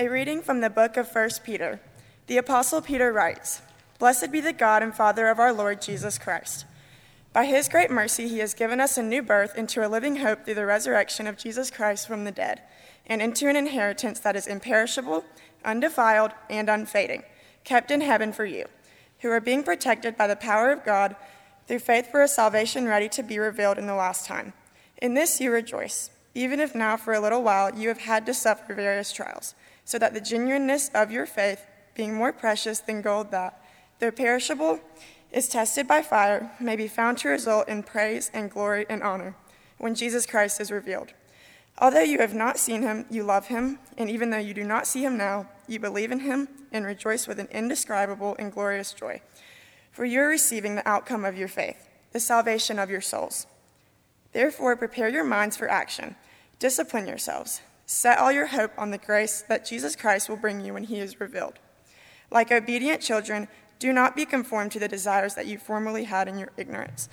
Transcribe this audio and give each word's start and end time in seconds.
A 0.00 0.06
reading 0.06 0.42
from 0.42 0.60
the 0.60 0.70
book 0.70 0.96
of 0.96 1.12
1 1.12 1.28
Peter. 1.42 1.80
The 2.28 2.36
Apostle 2.36 2.80
Peter 2.80 3.12
writes 3.12 3.62
Blessed 3.98 4.30
be 4.30 4.40
the 4.40 4.52
God 4.52 4.80
and 4.80 4.94
Father 4.94 5.26
of 5.26 5.40
our 5.40 5.52
Lord 5.52 5.82
Jesus 5.82 6.18
Christ. 6.18 6.66
By 7.32 7.46
his 7.46 7.68
great 7.68 7.90
mercy, 7.90 8.28
he 8.28 8.38
has 8.38 8.54
given 8.54 8.78
us 8.78 8.96
a 8.96 9.02
new 9.02 9.24
birth 9.24 9.58
into 9.58 9.84
a 9.84 9.90
living 9.90 10.18
hope 10.18 10.44
through 10.44 10.54
the 10.54 10.66
resurrection 10.66 11.26
of 11.26 11.36
Jesus 11.36 11.68
Christ 11.72 12.06
from 12.06 12.22
the 12.22 12.30
dead, 12.30 12.62
and 13.08 13.20
into 13.20 13.48
an 13.48 13.56
inheritance 13.56 14.20
that 14.20 14.36
is 14.36 14.46
imperishable, 14.46 15.24
undefiled, 15.64 16.30
and 16.48 16.68
unfading, 16.68 17.24
kept 17.64 17.90
in 17.90 18.00
heaven 18.00 18.32
for 18.32 18.44
you, 18.44 18.66
who 19.22 19.30
are 19.30 19.40
being 19.40 19.64
protected 19.64 20.16
by 20.16 20.28
the 20.28 20.36
power 20.36 20.70
of 20.70 20.84
God 20.84 21.16
through 21.66 21.80
faith 21.80 22.08
for 22.08 22.22
a 22.22 22.28
salvation 22.28 22.86
ready 22.86 23.08
to 23.08 23.24
be 23.24 23.40
revealed 23.40 23.78
in 23.78 23.88
the 23.88 23.96
last 23.96 24.26
time. 24.26 24.52
In 25.02 25.14
this 25.14 25.40
you 25.40 25.50
rejoice, 25.50 26.10
even 26.36 26.60
if 26.60 26.72
now 26.72 26.96
for 26.96 27.14
a 27.14 27.20
little 27.20 27.42
while 27.42 27.76
you 27.76 27.88
have 27.88 28.02
had 28.02 28.26
to 28.26 28.32
suffer 28.32 28.74
various 28.74 29.10
trials, 29.10 29.56
so 29.88 29.98
that 29.98 30.12
the 30.12 30.20
genuineness 30.20 30.90
of 30.92 31.10
your 31.10 31.24
faith, 31.24 31.64
being 31.94 32.12
more 32.12 32.30
precious 32.30 32.78
than 32.78 33.00
gold 33.00 33.30
that, 33.30 33.58
though 34.00 34.10
perishable, 34.10 34.80
is 35.32 35.48
tested 35.48 35.88
by 35.88 36.02
fire, 36.02 36.52
may 36.60 36.76
be 36.76 36.86
found 36.86 37.16
to 37.16 37.30
result 37.30 37.66
in 37.70 37.82
praise 37.82 38.30
and 38.34 38.50
glory 38.50 38.84
and 38.90 39.02
honor 39.02 39.34
when 39.78 39.94
Jesus 39.94 40.26
Christ 40.26 40.60
is 40.60 40.70
revealed. 40.70 41.14
Although 41.78 42.02
you 42.02 42.18
have 42.18 42.34
not 42.34 42.58
seen 42.58 42.82
him, 42.82 43.06
you 43.08 43.22
love 43.22 43.46
him, 43.46 43.78
and 43.96 44.10
even 44.10 44.28
though 44.28 44.36
you 44.36 44.52
do 44.52 44.62
not 44.62 44.86
see 44.86 45.02
him 45.02 45.16
now, 45.16 45.48
you 45.66 45.80
believe 45.80 46.12
in 46.12 46.20
him 46.20 46.48
and 46.70 46.84
rejoice 46.84 47.26
with 47.26 47.38
an 47.38 47.48
indescribable 47.50 48.36
and 48.38 48.52
glorious 48.52 48.92
joy. 48.92 49.22
For 49.90 50.04
you 50.04 50.20
are 50.20 50.28
receiving 50.28 50.74
the 50.74 50.86
outcome 50.86 51.24
of 51.24 51.38
your 51.38 51.48
faith, 51.48 51.88
the 52.12 52.20
salvation 52.20 52.78
of 52.78 52.90
your 52.90 53.00
souls. 53.00 53.46
Therefore, 54.34 54.76
prepare 54.76 55.08
your 55.08 55.24
minds 55.24 55.56
for 55.56 55.66
action. 55.66 56.14
Discipline 56.58 57.06
yourselves. 57.06 57.62
Set 57.90 58.18
all 58.18 58.30
your 58.30 58.48
hope 58.48 58.72
on 58.76 58.90
the 58.90 58.98
grace 58.98 59.42
that 59.48 59.64
Jesus 59.64 59.96
Christ 59.96 60.28
will 60.28 60.36
bring 60.36 60.60
you 60.60 60.74
when 60.74 60.84
he 60.84 61.00
is 61.00 61.20
revealed. 61.20 61.54
Like 62.30 62.52
obedient 62.52 63.00
children, 63.00 63.48
do 63.78 63.94
not 63.94 64.14
be 64.14 64.26
conformed 64.26 64.72
to 64.72 64.78
the 64.78 64.88
desires 64.88 65.34
that 65.36 65.46
you 65.46 65.56
formerly 65.56 66.04
had 66.04 66.28
in 66.28 66.38
your 66.38 66.50
ignorance. 66.58 67.08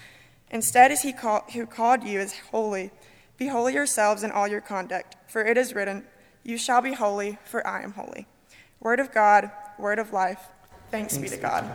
Instead, 0.51 0.91
as 0.91 1.03
he 1.03 1.13
call, 1.13 1.45
who 1.53 1.65
called 1.65 2.03
you 2.03 2.19
is 2.19 2.37
holy, 2.51 2.91
be 3.37 3.47
holy 3.47 3.73
yourselves 3.73 4.21
in 4.21 4.31
all 4.31 4.49
your 4.49 4.59
conduct, 4.59 5.15
for 5.29 5.45
it 5.45 5.57
is 5.57 5.73
written, 5.73 6.03
You 6.43 6.57
shall 6.57 6.81
be 6.81 6.91
holy, 6.91 7.37
for 7.45 7.65
I 7.65 7.81
am 7.81 7.93
holy. 7.93 8.27
Word 8.81 8.99
of 8.99 9.13
God, 9.13 9.51
word 9.79 9.97
of 9.97 10.11
life. 10.11 10.49
Thanks, 10.91 11.15
Thanks 11.15 11.31
be 11.31 11.37
to 11.37 11.41
God. 11.41 11.71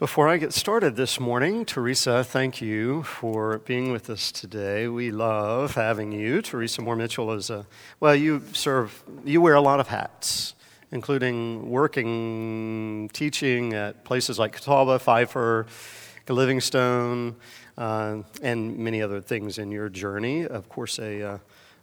Before 0.00 0.28
I 0.28 0.38
get 0.38 0.52
started 0.52 0.96
this 0.96 1.20
morning, 1.20 1.64
Teresa, 1.64 2.24
thank 2.24 2.60
you 2.60 3.04
for 3.04 3.58
being 3.58 3.92
with 3.92 4.10
us 4.10 4.32
today. 4.32 4.88
We 4.88 5.12
love 5.12 5.76
having 5.76 6.10
you. 6.10 6.42
Teresa 6.42 6.82
Moore 6.82 6.96
Mitchell 6.96 7.30
is 7.30 7.48
a, 7.48 7.64
well, 8.00 8.16
you 8.16 8.42
serve, 8.52 9.04
you 9.24 9.40
wear 9.40 9.54
a 9.54 9.60
lot 9.60 9.78
of 9.78 9.86
hats, 9.86 10.54
including 10.90 11.70
working, 11.70 13.08
teaching 13.12 13.72
at 13.72 14.04
places 14.04 14.36
like 14.36 14.54
Catawba, 14.54 14.98
Pfeiffer, 14.98 15.66
Livingstone, 16.28 17.36
uh, 17.78 18.16
and 18.42 18.76
many 18.76 19.00
other 19.00 19.20
things 19.20 19.58
in 19.58 19.70
your 19.70 19.88
journey. 19.88 20.44
Of 20.44 20.68
course, 20.68 20.98
a, 20.98 21.22
uh, 21.22 21.38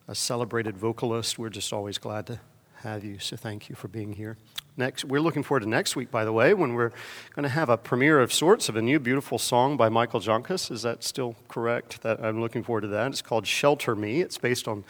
a 0.10 0.16
celebrated 0.16 0.78
vocalist. 0.78 1.40
We're 1.40 1.48
just 1.48 1.72
always 1.72 1.98
glad 1.98 2.28
to 2.28 2.42
have 2.80 3.06
you, 3.06 3.20
so 3.20 3.38
thank 3.38 3.70
you 3.70 3.76
for 3.76 3.88
being 3.88 4.12
here. 4.12 4.36
Next, 4.78 5.04
we're 5.04 5.22
looking 5.22 5.44
forward 5.44 5.62
to 5.62 5.70
next 5.70 5.98
week, 5.98 6.10
by 6.10 6.24
the 6.24 6.32
way, 6.32 6.54
when 6.54 6.76
we're 6.76 6.94
going 7.36 7.44
to 7.44 7.50
have 7.50 7.70
a 7.70 7.78
premiere 7.78 8.22
of 8.22 8.32
sorts 8.32 8.70
of 8.70 8.78
a 8.78 8.82
new 8.82 9.00
beautiful 9.00 9.38
song 9.38 9.76
by 9.76 9.90
Michael 9.90 10.22
Joncas. 10.22 10.72
Is 10.72 10.82
that 10.84 11.04
still 11.04 11.36
correct? 11.50 12.02
That 12.04 12.24
I'm 12.24 12.40
looking 12.40 12.64
forward 12.64 12.82
to 12.82 12.88
that. 12.88 13.08
It's 13.08 13.22
called 13.22 13.46
"Shelter 13.46 13.96
Me." 13.96 14.22
It's 14.22 14.38
based 14.38 14.68
on 14.68 14.86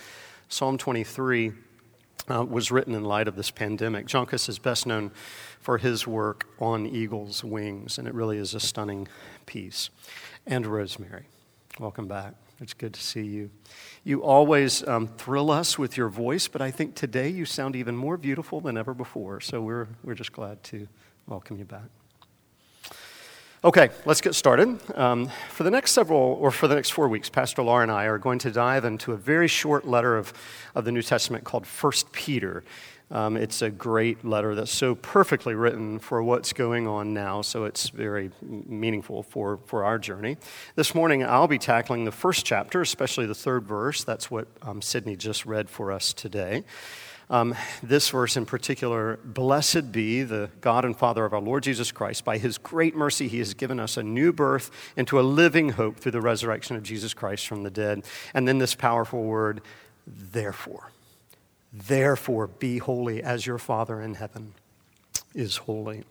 Psalm 0.50 0.78
23. 0.78 1.54
Uh, 2.30 2.46
was 2.46 2.72
written 2.72 2.94
in 2.94 3.04
light 3.04 3.28
of 3.28 3.36
this 3.36 3.50
pandemic. 3.50 4.06
Joncas 4.06 4.48
is 4.48 4.60
best 4.60 4.86
known 4.86 5.10
for 5.60 5.80
his 5.80 6.06
work 6.06 6.48
on 6.60 6.86
eagle's 6.86 7.44
wings, 7.44 7.98
and 7.98 8.08
it 8.08 8.14
really 8.14 8.38
is 8.38 8.54
a 8.54 8.60
stunning 8.60 9.08
piece. 9.48 9.90
And 10.46 10.68
Rosemary, 10.68 11.26
welcome 11.82 12.08
back. 12.08 12.36
It's 12.60 12.76
good 12.76 12.94
to 12.94 13.02
see 13.02 13.26
you. 13.26 13.50
You 14.04 14.22
always 14.22 14.88
um, 14.88 15.08
thrill 15.08 15.50
us 15.50 15.80
with 15.80 15.98
your 15.98 16.10
voice, 16.10 16.48
but 16.48 16.62
I 16.62 16.70
think 16.70 16.94
today 16.94 17.28
you 17.28 17.44
sound 17.44 17.76
even 17.76 17.98
more 17.98 18.18
beautiful 18.18 18.62
than 18.62 18.78
ever 18.78 18.94
before. 18.94 19.42
So 19.42 19.64
we're, 19.64 19.88
we're 20.04 20.14
just 20.14 20.32
glad 20.32 20.64
to 20.66 20.88
welcome 21.26 21.58
you 21.58 21.66
back. 21.66 21.86
Okay, 23.64 23.90
let's 24.06 24.22
get 24.22 24.36
started. 24.36 24.80
Um, 24.96 25.32
for 25.50 25.64
the 25.64 25.72
next 25.72 25.94
several, 25.94 26.22
or 26.22 26.52
for 26.52 26.68
the 26.68 26.76
next 26.76 26.92
four 26.92 27.08
weeks, 27.10 27.30
Pastor 27.30 27.64
Laura 27.64 27.82
and 27.82 27.92
I 27.92 28.06
are 28.06 28.20
going 28.20 28.38
to 28.40 28.52
dive 28.52 28.86
into 28.86 29.12
a 29.12 29.18
very 29.18 29.48
short 29.48 29.88
letter 29.88 30.16
of, 30.16 30.32
of 30.76 30.86
the 30.86 30.92
New 30.92 31.02
Testament 31.02 31.46
called 31.46 31.66
First 31.66 32.12
Peter. 32.12 32.64
Um, 33.12 33.36
it's 33.36 33.62
a 33.62 33.70
great 33.70 34.24
letter 34.24 34.56
that's 34.56 34.72
so 34.72 34.96
perfectly 34.96 35.54
written 35.54 36.00
for 36.00 36.24
what's 36.24 36.54
going 36.54 36.88
on 36.88 37.14
now, 37.14 37.42
so 37.42 37.66
it's 37.66 37.90
very 37.90 38.32
meaningful 38.42 39.22
for, 39.22 39.60
for 39.66 39.84
our 39.84 40.00
journey. 40.00 40.38
This 40.76 40.96
morning, 40.96 41.22
I'll 41.22 41.48
be 41.48 41.58
tackling 41.58 42.06
the 42.06 42.12
first 42.14 42.46
chapter, 42.46 42.80
especially 42.80 43.26
the 43.26 43.36
third 43.36 43.66
verse. 43.66 44.06
That's 44.06 44.32
what 44.32 44.48
um, 44.62 44.82
Sydney 44.82 45.18
just 45.18 45.46
read 45.46 45.70
for 45.70 45.92
us 45.92 46.14
today. 46.14 46.64
Um, 47.30 47.56
this 47.84 48.10
verse 48.10 48.36
in 48.38 48.46
particular 48.46 49.18
Blessed 49.24 49.92
be 49.92 50.24
the 50.24 50.50
God 50.62 50.86
and 50.86 50.96
Father 50.96 51.26
of 51.26 51.34
our 51.34 51.42
Lord 51.42 51.64
Jesus 51.64 51.92
Christ. 51.92 52.24
By 52.24 52.38
his 52.38 52.58
great 52.58 52.96
mercy, 52.96 53.28
he 53.28 53.40
has 53.40 53.54
given 53.54 53.80
us 53.80 53.98
a 53.98 54.04
new 54.04 54.32
birth 54.32 54.72
into 54.96 55.20
a 55.20 55.22
living 55.22 55.70
hope 55.70 55.98
through 55.98 56.14
the 56.14 56.22
resurrection 56.22 56.78
of 56.78 56.84
Jesus 56.84 57.14
Christ 57.14 57.48
from 57.48 57.64
the 57.64 57.72
dead. 57.72 58.04
And 58.34 58.48
then 58.48 58.58
this 58.58 58.76
powerful 58.76 59.24
word, 59.24 59.62
therefore. 60.06 60.92
Therefore, 61.74 62.48
be 62.48 62.80
holy 62.80 63.24
as 63.24 63.46
your 63.46 63.58
Father 63.58 64.02
in 64.02 64.16
heaven 64.16 64.54
is 65.34 65.58
holy. 65.58 66.04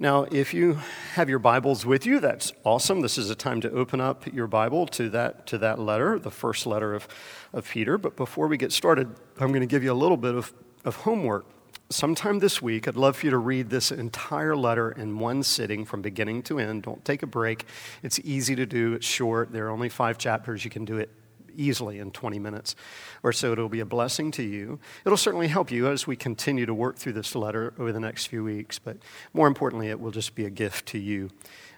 Now, 0.00 0.24
if 0.30 0.54
you 0.54 0.78
have 1.14 1.28
your 1.28 1.40
Bibles 1.40 1.84
with 1.84 2.06
you, 2.06 2.20
that's 2.20 2.52
awesome. 2.64 3.00
This 3.00 3.18
is 3.18 3.30
a 3.30 3.34
time 3.34 3.60
to 3.62 3.70
open 3.72 4.00
up 4.00 4.32
your 4.32 4.46
Bible 4.46 4.86
to 4.88 5.08
that, 5.10 5.46
to 5.48 5.58
that 5.58 5.80
letter, 5.80 6.18
the 6.20 6.30
first 6.30 6.66
letter 6.66 6.94
of, 6.94 7.08
of 7.52 7.68
Peter. 7.68 7.98
But 7.98 8.16
before 8.16 8.46
we 8.46 8.56
get 8.56 8.70
started, 8.70 9.08
I'm 9.40 9.48
going 9.48 9.60
to 9.60 9.66
give 9.66 9.82
you 9.82 9.92
a 9.92 9.94
little 9.94 10.16
bit 10.16 10.36
of, 10.36 10.52
of 10.84 10.96
homework. 10.96 11.46
Sometime 11.90 12.38
this 12.38 12.62
week, 12.62 12.86
I'd 12.86 12.96
love 12.96 13.16
for 13.16 13.26
you 13.26 13.30
to 13.30 13.38
read 13.38 13.70
this 13.70 13.90
entire 13.90 14.54
letter 14.54 14.92
in 14.92 15.18
one 15.18 15.42
sitting 15.42 15.84
from 15.84 16.00
beginning 16.00 16.42
to 16.44 16.60
end. 16.60 16.82
Don't 16.82 17.04
take 17.04 17.24
a 17.24 17.26
break. 17.26 17.64
It's 18.02 18.20
easy 18.20 18.54
to 18.54 18.66
do, 18.66 18.94
it's 18.94 19.06
short. 19.06 19.52
There 19.52 19.66
are 19.66 19.70
only 19.70 19.88
five 19.88 20.16
chapters. 20.16 20.64
You 20.64 20.70
can 20.70 20.84
do 20.84 20.98
it 20.98 21.10
easily 21.54 21.98
in 21.98 22.10
20 22.10 22.38
minutes 22.38 22.74
or 23.22 23.32
so. 23.32 23.52
It'll 23.52 23.68
be 23.68 23.80
a 23.80 23.86
blessing 23.86 24.30
to 24.32 24.42
you. 24.42 24.78
It'll 25.04 25.18
certainly 25.18 25.48
help 25.48 25.70
you 25.70 25.88
as 25.88 26.06
we 26.06 26.16
continue 26.16 26.66
to 26.66 26.74
work 26.74 26.96
through 26.96 27.14
this 27.14 27.34
letter 27.34 27.74
over 27.78 27.92
the 27.92 28.00
next 28.00 28.26
few 28.26 28.44
weeks, 28.44 28.78
but 28.78 28.96
more 29.32 29.46
importantly, 29.46 29.88
it 29.88 30.00
will 30.00 30.10
just 30.10 30.34
be 30.34 30.44
a 30.44 30.50
gift 30.50 30.86
to 30.86 30.98
you 30.98 31.30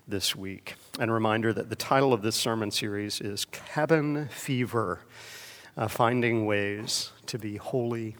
this 0.06 0.34
week. 0.34 0.74
And 0.98 1.10
a 1.10 1.14
reminder 1.14 1.52
that 1.52 1.70
the 1.70 1.76
title 1.76 2.12
of 2.12 2.22
this 2.22 2.36
sermon 2.36 2.70
series 2.70 3.20
is 3.20 3.44
Cabin 3.46 4.28
Fever 4.28 5.00
uh, 5.76 5.88
Finding 5.88 6.46
Ways 6.46 7.12
to 7.26 7.38
Be 7.38 7.56
Holy 7.56 8.16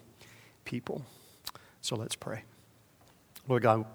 People. 0.64 1.04
So 1.80 1.96
let's 1.96 2.16
pray. 2.16 2.44
Lord 3.48 3.62
God, 3.62 3.86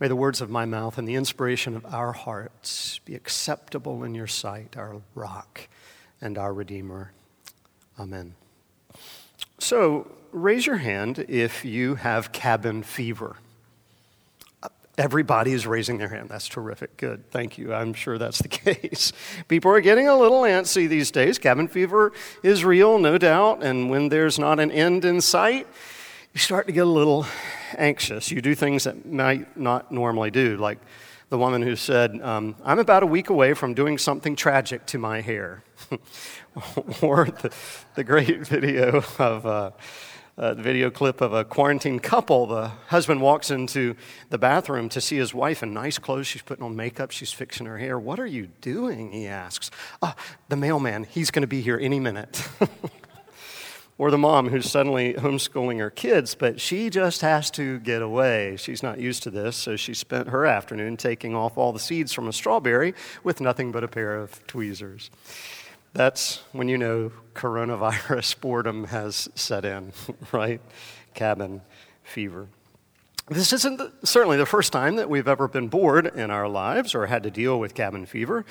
May 0.00 0.06
the 0.06 0.14
words 0.14 0.40
of 0.40 0.48
my 0.48 0.64
mouth 0.64 0.96
and 0.96 1.08
the 1.08 1.16
inspiration 1.16 1.74
of 1.74 1.84
our 1.86 2.12
hearts 2.12 3.00
be 3.04 3.16
acceptable 3.16 4.04
in 4.04 4.14
your 4.14 4.28
sight, 4.28 4.76
our 4.76 5.02
rock 5.16 5.68
and 6.20 6.38
our 6.38 6.52
Redeemer. 6.52 7.12
Amen. 7.98 8.34
So, 9.58 10.10
raise 10.32 10.66
your 10.66 10.76
hand 10.76 11.24
if 11.28 11.64
you 11.64 11.96
have 11.96 12.32
cabin 12.32 12.82
fever. 12.82 13.36
Everybody 14.96 15.52
is 15.52 15.64
raising 15.64 15.98
their 15.98 16.08
hand. 16.08 16.28
That's 16.28 16.48
terrific. 16.48 16.96
Good. 16.96 17.30
Thank 17.30 17.56
you. 17.56 17.72
I'm 17.72 17.94
sure 17.94 18.18
that's 18.18 18.42
the 18.42 18.48
case. 18.48 19.12
People 19.46 19.70
are 19.70 19.80
getting 19.80 20.08
a 20.08 20.16
little 20.16 20.42
antsy 20.42 20.88
these 20.88 21.10
days. 21.12 21.38
Cabin 21.38 21.68
fever 21.68 22.12
is 22.42 22.64
real, 22.64 22.98
no 22.98 23.16
doubt. 23.16 23.62
And 23.62 23.90
when 23.90 24.08
there's 24.08 24.38
not 24.38 24.58
an 24.58 24.72
end 24.72 25.04
in 25.04 25.20
sight, 25.20 25.68
you 26.32 26.40
start 26.40 26.66
to 26.66 26.72
get 26.72 26.86
a 26.86 26.90
little 26.90 27.26
anxious. 27.76 28.30
You 28.30 28.40
do 28.40 28.54
things 28.54 28.84
that 28.84 29.06
might 29.06 29.56
not 29.56 29.92
normally 29.92 30.30
do, 30.30 30.56
like 30.56 30.78
the 31.30 31.38
woman 31.38 31.62
who 31.62 31.76
said, 31.76 32.20
um, 32.22 32.56
I'm 32.64 32.78
about 32.78 33.02
a 33.02 33.06
week 33.06 33.28
away 33.28 33.54
from 33.54 33.74
doing 33.74 33.98
something 33.98 34.34
tragic 34.34 34.86
to 34.86 34.98
my 34.98 35.20
hair. 35.20 35.62
or 37.02 37.26
the, 37.26 37.52
the, 37.94 38.04
great 38.04 38.46
video 38.46 39.02
of 39.18 39.46
uh, 39.46 39.70
uh, 40.38 40.54
the 40.54 40.62
video 40.62 40.90
clip 40.90 41.20
of 41.20 41.32
a 41.32 41.44
quarantine 41.44 41.98
couple. 41.98 42.46
The 42.46 42.68
husband 42.88 43.20
walks 43.20 43.50
into 43.50 43.94
the 44.30 44.38
bathroom 44.38 44.88
to 44.90 45.00
see 45.00 45.16
his 45.16 45.34
wife 45.34 45.62
in 45.62 45.74
nice 45.74 45.98
clothes. 45.98 46.26
She's 46.26 46.42
putting 46.42 46.64
on 46.64 46.74
makeup, 46.74 47.10
she's 47.10 47.32
fixing 47.32 47.66
her 47.66 47.78
hair. 47.78 47.98
What 47.98 48.18
are 48.18 48.26
you 48.26 48.48
doing? 48.60 49.12
He 49.12 49.26
asks. 49.26 49.70
Oh, 50.02 50.14
the 50.48 50.56
mailman, 50.56 51.04
he's 51.04 51.30
going 51.30 51.42
to 51.42 51.48
be 51.48 51.60
here 51.60 51.78
any 51.80 52.00
minute. 52.00 52.48
or 53.98 54.12
the 54.12 54.18
mom 54.18 54.48
who's 54.48 54.70
suddenly 54.70 55.14
homeschooling 55.14 55.80
her 55.80 55.90
kids, 55.90 56.36
but 56.36 56.60
she 56.60 56.88
just 56.88 57.20
has 57.20 57.50
to 57.50 57.80
get 57.80 58.00
away. 58.00 58.56
She's 58.56 58.82
not 58.82 59.00
used 59.00 59.24
to 59.24 59.30
this, 59.30 59.56
so 59.56 59.74
she 59.74 59.92
spent 59.92 60.28
her 60.28 60.46
afternoon 60.46 60.96
taking 60.96 61.34
off 61.34 61.58
all 61.58 61.72
the 61.72 61.80
seeds 61.80 62.12
from 62.12 62.28
a 62.28 62.32
strawberry 62.32 62.94
with 63.24 63.40
nothing 63.40 63.72
but 63.72 63.82
a 63.82 63.88
pair 63.88 64.16
of 64.16 64.46
tweezers. 64.46 65.10
That's 65.92 66.36
when 66.52 66.68
you 66.68 66.78
know 66.78 67.10
coronavirus 67.34 68.40
boredom 68.40 68.84
has 68.84 69.28
set 69.34 69.64
in, 69.64 69.92
right? 70.32 70.60
Cabin 71.14 71.60
fever. 72.04 72.46
This 73.28 73.52
isn't 73.52 73.76
the, 73.76 73.92
certainly 74.04 74.36
the 74.38 74.46
first 74.46 74.72
time 74.72 74.96
that 74.96 75.10
we've 75.10 75.28
ever 75.28 75.48
been 75.48 75.68
bored 75.68 76.06
in 76.06 76.30
our 76.30 76.48
lives 76.48 76.94
or 76.94 77.06
had 77.06 77.24
to 77.24 77.30
deal 77.30 77.58
with 77.58 77.74
cabin 77.74 78.06
fever. 78.06 78.46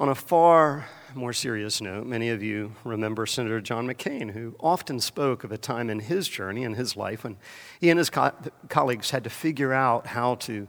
On 0.00 0.08
a 0.08 0.14
far 0.14 0.88
more 1.14 1.34
serious 1.34 1.82
note, 1.82 2.06
many 2.06 2.30
of 2.30 2.42
you 2.42 2.74
remember 2.84 3.26
Senator 3.26 3.60
John 3.60 3.86
McCain, 3.86 4.30
who 4.30 4.56
often 4.58 4.98
spoke 4.98 5.44
of 5.44 5.52
a 5.52 5.58
time 5.58 5.90
in 5.90 6.00
his 6.00 6.26
journey, 6.26 6.62
in 6.62 6.72
his 6.72 6.96
life, 6.96 7.22
when 7.22 7.36
he 7.82 7.90
and 7.90 7.98
his 7.98 8.08
co- 8.08 8.32
colleagues 8.70 9.10
had 9.10 9.24
to 9.24 9.30
figure 9.30 9.74
out 9.74 10.06
how 10.06 10.36
to, 10.36 10.68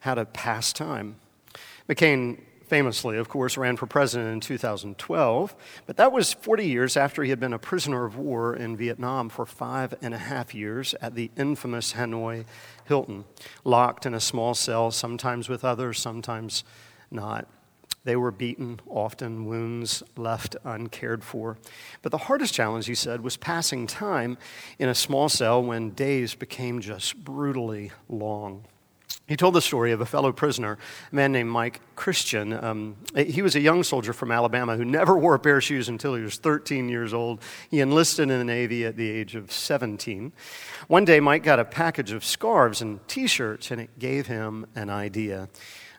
how 0.00 0.14
to 0.14 0.24
pass 0.24 0.72
time. 0.72 1.16
McCain 1.90 2.40
famously, 2.68 3.18
of 3.18 3.28
course, 3.28 3.58
ran 3.58 3.76
for 3.76 3.86
president 3.86 4.32
in 4.32 4.40
2012, 4.40 5.54
but 5.84 5.98
that 5.98 6.10
was 6.10 6.32
40 6.32 6.66
years 6.66 6.96
after 6.96 7.22
he 7.22 7.28
had 7.28 7.38
been 7.38 7.52
a 7.52 7.58
prisoner 7.58 8.06
of 8.06 8.16
war 8.16 8.56
in 8.56 8.78
Vietnam 8.78 9.28
for 9.28 9.44
five 9.44 9.92
and 10.00 10.14
a 10.14 10.18
half 10.18 10.54
years 10.54 10.94
at 11.02 11.14
the 11.14 11.30
infamous 11.36 11.92
Hanoi 11.92 12.46
Hilton, 12.86 13.26
locked 13.62 14.06
in 14.06 14.14
a 14.14 14.20
small 14.20 14.54
cell, 14.54 14.90
sometimes 14.90 15.50
with 15.50 15.66
others, 15.66 16.00
sometimes 16.00 16.64
not. 17.10 17.46
They 18.10 18.16
were 18.16 18.32
beaten, 18.32 18.80
often 18.88 19.44
wounds 19.44 20.02
left 20.16 20.56
uncared 20.64 21.22
for. 21.22 21.58
But 22.02 22.10
the 22.10 22.18
hardest 22.18 22.52
challenge, 22.52 22.86
he 22.86 22.96
said, 22.96 23.20
was 23.20 23.36
passing 23.36 23.86
time 23.86 24.36
in 24.80 24.88
a 24.88 24.96
small 24.96 25.28
cell 25.28 25.62
when 25.62 25.90
days 25.90 26.34
became 26.34 26.80
just 26.80 27.22
brutally 27.22 27.92
long. 28.08 28.64
He 29.28 29.36
told 29.36 29.54
the 29.54 29.62
story 29.62 29.92
of 29.92 30.00
a 30.00 30.06
fellow 30.06 30.32
prisoner, 30.32 30.76
a 31.12 31.14
man 31.14 31.30
named 31.30 31.50
Mike 31.50 31.82
Christian. 31.94 32.52
Um, 32.52 32.96
he 33.14 33.42
was 33.42 33.54
a 33.54 33.60
young 33.60 33.84
soldier 33.84 34.12
from 34.12 34.32
Alabama 34.32 34.76
who 34.76 34.84
never 34.84 35.16
wore 35.16 35.36
a 35.36 35.38
pair 35.38 35.58
of 35.58 35.62
shoes 35.62 35.88
until 35.88 36.16
he 36.16 36.22
was 36.24 36.36
13 36.36 36.88
years 36.88 37.14
old. 37.14 37.40
He 37.70 37.78
enlisted 37.78 38.28
in 38.28 38.38
the 38.40 38.44
Navy 38.44 38.84
at 38.84 38.96
the 38.96 39.08
age 39.08 39.36
of 39.36 39.52
17. 39.52 40.32
One 40.88 41.04
day, 41.04 41.20
Mike 41.20 41.44
got 41.44 41.60
a 41.60 41.64
package 41.64 42.10
of 42.10 42.24
scarves 42.24 42.82
and 42.82 43.06
t 43.06 43.28
shirts, 43.28 43.70
and 43.70 43.80
it 43.80 44.00
gave 44.00 44.26
him 44.26 44.66
an 44.74 44.90
idea. 44.90 45.48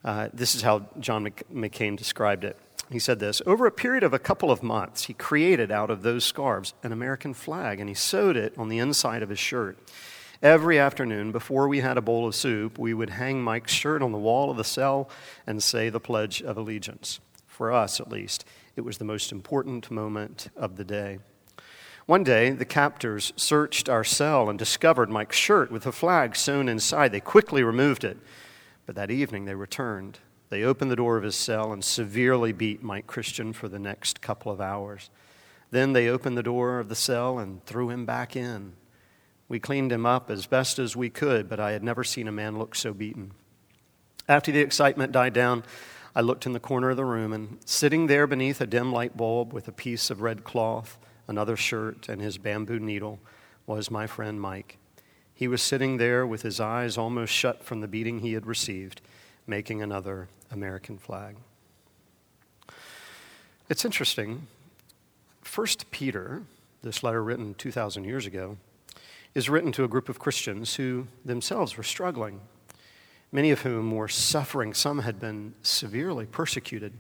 Uh, 0.03 0.29
this 0.33 0.55
is 0.55 0.61
how 0.61 0.87
John 0.99 1.25
McCain 1.53 1.95
described 1.95 2.43
it. 2.43 2.57
He 2.91 2.99
said 2.99 3.19
this 3.19 3.41
Over 3.45 3.65
a 3.65 3.71
period 3.71 4.03
of 4.03 4.13
a 4.13 4.19
couple 4.19 4.51
of 4.51 4.63
months, 4.63 5.05
he 5.05 5.13
created 5.13 5.71
out 5.71 5.89
of 5.89 6.01
those 6.01 6.25
scarves 6.25 6.73
an 6.83 6.91
American 6.91 7.33
flag, 7.33 7.79
and 7.79 7.87
he 7.87 7.95
sewed 7.95 8.35
it 8.35 8.57
on 8.57 8.69
the 8.69 8.79
inside 8.79 9.23
of 9.23 9.29
his 9.29 9.39
shirt. 9.39 9.77
Every 10.41 10.79
afternoon, 10.79 11.31
before 11.31 11.67
we 11.67 11.81
had 11.81 11.97
a 11.97 12.01
bowl 12.01 12.27
of 12.27 12.33
soup, 12.33 12.79
we 12.79 12.95
would 12.95 13.11
hang 13.11 13.43
Mike's 13.43 13.71
shirt 13.71 14.01
on 14.01 14.11
the 14.11 14.17
wall 14.17 14.49
of 14.49 14.57
the 14.57 14.63
cell 14.63 15.07
and 15.45 15.61
say 15.61 15.89
the 15.89 15.99
Pledge 15.99 16.41
of 16.41 16.57
Allegiance. 16.57 17.19
For 17.45 17.71
us, 17.71 17.99
at 17.99 18.09
least, 18.09 18.43
it 18.75 18.81
was 18.81 18.97
the 18.97 19.05
most 19.05 19.31
important 19.31 19.91
moment 19.91 20.47
of 20.55 20.77
the 20.77 20.83
day. 20.83 21.19
One 22.07 22.23
day, 22.23 22.49
the 22.49 22.65
captors 22.65 23.31
searched 23.35 23.87
our 23.87 24.03
cell 24.03 24.49
and 24.49 24.57
discovered 24.57 25.11
Mike's 25.11 25.37
shirt 25.37 25.71
with 25.71 25.83
the 25.83 25.91
flag 25.91 26.35
sewn 26.35 26.67
inside. 26.67 27.11
They 27.11 27.19
quickly 27.19 27.61
removed 27.63 28.03
it. 28.03 28.17
But 28.91 28.97
that 28.97 29.11
evening, 29.11 29.45
they 29.45 29.55
returned. 29.55 30.19
They 30.49 30.63
opened 30.63 30.91
the 30.91 30.97
door 30.97 31.15
of 31.15 31.23
his 31.23 31.37
cell 31.37 31.71
and 31.71 31.81
severely 31.81 32.51
beat 32.51 32.83
Mike 32.83 33.07
Christian 33.07 33.53
for 33.53 33.69
the 33.69 33.79
next 33.79 34.19
couple 34.19 34.51
of 34.51 34.59
hours. 34.59 35.09
Then 35.69 35.93
they 35.93 36.09
opened 36.09 36.37
the 36.37 36.43
door 36.43 36.77
of 36.77 36.89
the 36.89 36.95
cell 36.95 37.39
and 37.39 37.65
threw 37.65 37.89
him 37.89 38.05
back 38.05 38.35
in. 38.35 38.73
We 39.47 39.61
cleaned 39.61 39.93
him 39.93 40.05
up 40.05 40.29
as 40.29 40.45
best 40.45 40.77
as 40.77 40.93
we 40.93 41.09
could, 41.09 41.47
but 41.47 41.57
I 41.57 41.71
had 41.71 41.85
never 41.85 42.03
seen 42.03 42.27
a 42.27 42.33
man 42.33 42.59
look 42.59 42.75
so 42.75 42.93
beaten. 42.93 43.31
After 44.27 44.51
the 44.51 44.59
excitement 44.59 45.13
died 45.13 45.31
down, 45.31 45.63
I 46.13 46.19
looked 46.19 46.45
in 46.45 46.51
the 46.51 46.59
corner 46.59 46.89
of 46.89 46.97
the 46.97 47.05
room, 47.05 47.31
and 47.31 47.59
sitting 47.63 48.07
there 48.07 48.27
beneath 48.27 48.59
a 48.59 48.67
dim 48.67 48.91
light 48.91 49.15
bulb 49.15 49.53
with 49.53 49.69
a 49.69 49.71
piece 49.71 50.09
of 50.09 50.19
red 50.19 50.43
cloth, 50.43 50.99
another 51.29 51.55
shirt, 51.55 52.09
and 52.09 52.21
his 52.21 52.37
bamboo 52.37 52.77
needle 52.77 53.21
was 53.65 53.89
my 53.89 54.05
friend 54.05 54.41
Mike. 54.41 54.79
He 55.41 55.47
was 55.47 55.63
sitting 55.63 55.97
there 55.97 56.27
with 56.27 56.43
his 56.43 56.59
eyes 56.59 56.99
almost 56.99 57.33
shut 57.33 57.63
from 57.63 57.81
the 57.81 57.87
beating 57.87 58.19
he 58.19 58.33
had 58.33 58.45
received, 58.45 59.01
making 59.47 59.81
another 59.81 60.27
American 60.51 60.99
flag. 60.99 61.35
It's 63.67 63.83
interesting. 63.83 64.45
First 65.41 65.89
Peter, 65.89 66.43
this 66.83 67.01
letter 67.01 67.23
written 67.23 67.55
2,000 67.55 68.03
years 68.03 68.27
ago, 68.27 68.57
is 69.33 69.49
written 69.49 69.71
to 69.71 69.83
a 69.83 69.87
group 69.87 70.09
of 70.09 70.19
Christians 70.19 70.75
who 70.75 71.07
themselves 71.25 71.75
were 71.75 71.81
struggling, 71.81 72.41
many 73.31 73.49
of 73.49 73.61
whom 73.61 73.95
were 73.95 74.07
suffering. 74.07 74.75
Some 74.75 74.99
had 74.99 75.19
been 75.19 75.55
severely 75.63 76.27
persecuted. 76.27 76.93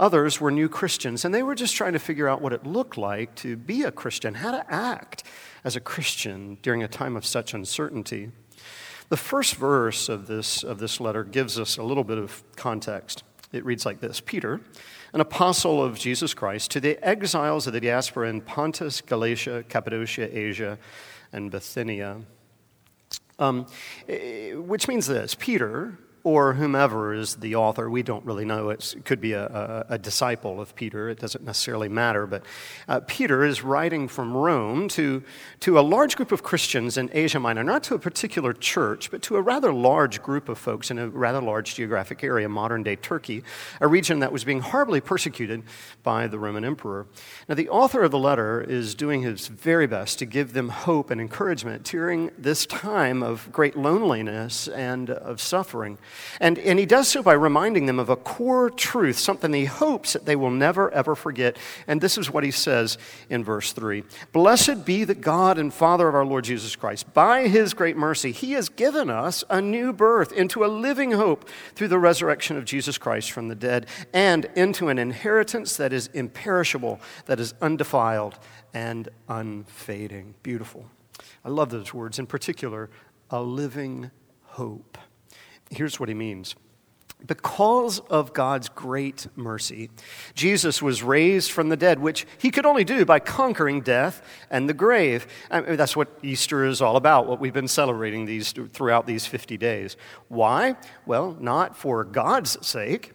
Others 0.00 0.40
were 0.40 0.50
new 0.50 0.68
Christians, 0.68 1.24
and 1.24 1.34
they 1.34 1.42
were 1.42 1.54
just 1.54 1.74
trying 1.74 1.92
to 1.92 1.98
figure 1.98 2.28
out 2.28 2.40
what 2.40 2.52
it 2.52 2.66
looked 2.66 2.96
like 2.96 3.34
to 3.36 3.56
be 3.56 3.82
a 3.82 3.92
Christian, 3.92 4.34
how 4.34 4.50
to 4.50 4.64
act 4.72 5.22
as 5.64 5.76
a 5.76 5.80
Christian 5.80 6.58
during 6.62 6.82
a 6.82 6.88
time 6.88 7.16
of 7.16 7.24
such 7.24 7.54
uncertainty. 7.54 8.30
The 9.08 9.16
first 9.16 9.56
verse 9.56 10.08
of 10.08 10.26
this, 10.26 10.62
of 10.62 10.78
this 10.78 11.00
letter 11.00 11.22
gives 11.22 11.58
us 11.58 11.76
a 11.76 11.82
little 11.82 12.04
bit 12.04 12.18
of 12.18 12.42
context. 12.56 13.22
It 13.52 13.64
reads 13.64 13.84
like 13.84 14.00
this 14.00 14.20
Peter, 14.20 14.60
an 15.12 15.20
apostle 15.20 15.82
of 15.84 15.98
Jesus 15.98 16.32
Christ, 16.32 16.70
to 16.70 16.80
the 16.80 16.98
exiles 17.06 17.66
of 17.66 17.74
the 17.74 17.80
diaspora 17.80 18.30
in 18.30 18.40
Pontus, 18.40 19.02
Galatia, 19.02 19.64
Cappadocia, 19.68 20.36
Asia, 20.36 20.78
and 21.32 21.50
Bithynia. 21.50 22.22
Um, 23.38 23.66
eh, 24.08 24.54
which 24.54 24.88
means 24.88 25.06
this 25.06 25.34
Peter, 25.34 25.98
or 26.24 26.54
whomever 26.54 27.12
is 27.12 27.36
the 27.36 27.56
author. 27.56 27.90
We 27.90 28.02
don't 28.02 28.24
really 28.24 28.44
know. 28.44 28.70
It's, 28.70 28.94
it 28.94 29.04
could 29.04 29.20
be 29.20 29.32
a, 29.32 29.46
a, 29.46 29.86
a, 29.94 29.98
disciple 29.98 30.60
of 30.60 30.74
Peter. 30.76 31.08
It 31.08 31.18
doesn't 31.18 31.44
necessarily 31.44 31.88
matter. 31.88 32.26
But 32.26 32.44
uh, 32.88 33.00
Peter 33.06 33.44
is 33.44 33.62
writing 33.62 34.06
from 34.06 34.36
Rome 34.36 34.88
to, 34.88 35.22
to 35.60 35.78
a 35.78 35.82
large 35.82 36.16
group 36.16 36.30
of 36.30 36.42
Christians 36.42 36.96
in 36.96 37.10
Asia 37.12 37.40
Minor, 37.40 37.64
not 37.64 37.82
to 37.84 37.94
a 37.94 37.98
particular 37.98 38.52
church, 38.52 39.10
but 39.10 39.22
to 39.22 39.36
a 39.36 39.40
rather 39.40 39.72
large 39.72 40.22
group 40.22 40.48
of 40.48 40.58
folks 40.58 40.90
in 40.90 40.98
a 40.98 41.08
rather 41.08 41.40
large 41.40 41.74
geographic 41.74 42.22
area, 42.22 42.48
modern 42.48 42.84
day 42.84 42.94
Turkey, 42.94 43.42
a 43.80 43.88
region 43.88 44.20
that 44.20 44.32
was 44.32 44.44
being 44.44 44.60
horribly 44.60 45.00
persecuted 45.00 45.64
by 46.04 46.28
the 46.28 46.38
Roman 46.38 46.64
emperor. 46.64 47.06
Now, 47.48 47.56
the 47.56 47.68
author 47.68 48.02
of 48.02 48.12
the 48.12 48.18
letter 48.18 48.60
is 48.60 48.94
doing 48.94 49.22
his 49.22 49.48
very 49.48 49.88
best 49.88 50.20
to 50.20 50.26
give 50.26 50.52
them 50.52 50.68
hope 50.68 51.10
and 51.10 51.20
encouragement 51.20 51.84
during 51.84 52.30
this 52.38 52.64
time 52.66 53.22
of 53.22 53.50
great 53.50 53.76
loneliness 53.76 54.68
and 54.68 55.10
of 55.10 55.40
suffering. 55.40 55.98
And, 56.40 56.58
and 56.58 56.78
he 56.78 56.86
does 56.86 57.08
so 57.08 57.22
by 57.22 57.34
reminding 57.34 57.86
them 57.86 57.98
of 57.98 58.08
a 58.08 58.16
core 58.16 58.70
truth, 58.70 59.18
something 59.18 59.52
he 59.52 59.66
hopes 59.66 60.12
that 60.12 60.24
they 60.24 60.36
will 60.36 60.50
never, 60.50 60.90
ever 60.92 61.14
forget. 61.14 61.56
And 61.86 62.00
this 62.00 62.18
is 62.18 62.30
what 62.30 62.44
he 62.44 62.50
says 62.50 62.98
in 63.28 63.44
verse 63.44 63.72
3 63.72 64.04
Blessed 64.32 64.84
be 64.84 65.04
the 65.04 65.14
God 65.14 65.58
and 65.58 65.72
Father 65.72 66.08
of 66.08 66.14
our 66.14 66.24
Lord 66.24 66.44
Jesus 66.44 66.76
Christ. 66.76 67.12
By 67.14 67.48
his 67.48 67.74
great 67.74 67.96
mercy, 67.96 68.32
he 68.32 68.52
has 68.52 68.68
given 68.68 69.10
us 69.10 69.44
a 69.50 69.60
new 69.60 69.92
birth 69.92 70.32
into 70.32 70.64
a 70.64 70.66
living 70.66 71.12
hope 71.12 71.48
through 71.74 71.88
the 71.88 71.98
resurrection 71.98 72.56
of 72.56 72.64
Jesus 72.64 72.98
Christ 72.98 73.30
from 73.30 73.48
the 73.48 73.54
dead 73.54 73.86
and 74.12 74.46
into 74.56 74.88
an 74.88 74.98
inheritance 74.98 75.76
that 75.76 75.92
is 75.92 76.08
imperishable, 76.08 77.00
that 77.26 77.40
is 77.40 77.54
undefiled, 77.60 78.38
and 78.74 79.08
unfading. 79.28 80.34
Beautiful. 80.42 80.86
I 81.44 81.48
love 81.48 81.70
those 81.70 81.92
words, 81.92 82.18
in 82.18 82.26
particular, 82.26 82.90
a 83.30 83.42
living 83.42 84.10
hope. 84.42 84.98
Here's 85.72 85.98
what 85.98 86.08
he 86.08 86.14
means. 86.14 86.54
Because 87.24 88.00
of 88.00 88.32
God's 88.32 88.68
great 88.68 89.28
mercy, 89.36 89.90
Jesus 90.34 90.82
was 90.82 91.04
raised 91.04 91.52
from 91.52 91.68
the 91.68 91.76
dead, 91.76 92.00
which 92.00 92.26
he 92.36 92.50
could 92.50 92.66
only 92.66 92.82
do 92.82 93.04
by 93.04 93.20
conquering 93.20 93.80
death 93.80 94.22
and 94.50 94.68
the 94.68 94.74
grave. 94.74 95.26
I 95.50 95.60
mean, 95.60 95.76
that's 95.76 95.96
what 95.96 96.08
Easter 96.22 96.64
is 96.64 96.82
all 96.82 96.96
about, 96.96 97.28
what 97.28 97.38
we've 97.38 97.52
been 97.52 97.68
celebrating 97.68 98.26
these, 98.26 98.52
throughout 98.72 99.06
these 99.06 99.24
50 99.24 99.56
days. 99.56 99.96
Why? 100.28 100.76
Well, 101.06 101.36
not 101.38 101.76
for 101.76 102.04
God's 102.04 102.64
sake, 102.66 103.12